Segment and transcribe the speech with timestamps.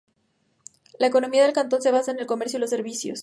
[0.97, 3.19] La economía del cantón se basa en el comercio y los servicios.